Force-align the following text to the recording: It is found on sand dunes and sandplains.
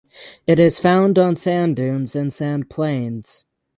It 0.47 0.57
is 0.57 0.79
found 0.79 1.19
on 1.19 1.35
sand 1.35 1.75
dunes 1.75 2.15
and 2.15 2.31
sandplains. 2.31 3.43